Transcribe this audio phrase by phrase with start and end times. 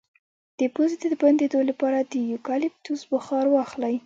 [0.59, 3.95] د پوزې د بندیدو لپاره د یوکالیپټوس بخار واخلئ